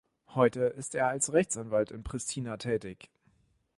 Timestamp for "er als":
0.95-1.31